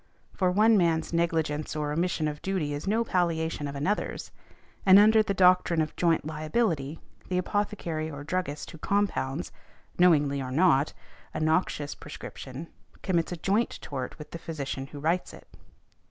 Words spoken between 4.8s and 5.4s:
and under the